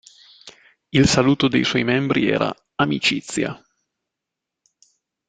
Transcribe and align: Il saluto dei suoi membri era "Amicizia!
Il 0.89 1.07
saluto 1.07 1.47
dei 1.47 1.63
suoi 1.63 1.83
membri 1.83 2.27
era 2.27 2.51
"Amicizia! 2.73 3.63